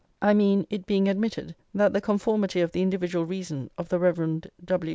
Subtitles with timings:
[0.19, 4.45] I mean, it being admitted that the conformity of the individual reason of the Rev.
[4.65, 4.89] W.